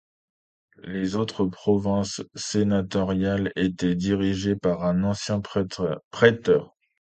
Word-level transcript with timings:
Les 0.81 1.15
autres 1.15 1.45
provinces 1.45 2.23
sénatoriales 2.33 3.51
étaient 3.55 3.93
dirigées 3.93 4.55
par 4.55 4.83
un 4.83 5.03
ancien 5.03 5.41
préteur. 5.41 6.75